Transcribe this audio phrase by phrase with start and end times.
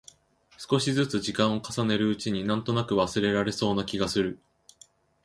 [0.57, 4.39] 少しづつ時間を重ねるうちに、なんとなく忘れられそうな気がする。